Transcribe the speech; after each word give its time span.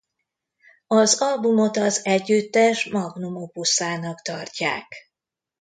Az 0.87 1.21
albumot 1.21 1.77
az 1.77 2.05
együttes 2.05 2.85
magnum 2.85 3.35
opusának 3.35 4.21
tartják. 4.21 4.87